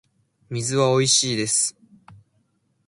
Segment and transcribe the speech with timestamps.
[0.49, 1.77] 水はおいしいです